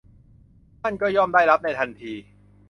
[0.81, 2.13] ท่านก็ย่อมได้รับในทันที